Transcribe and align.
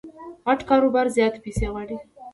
غټ 0.47 0.59
کاروبار 0.69 1.05
زیاتي 1.15 1.39
پیسې 1.45 1.65
غواړي. 1.71 1.97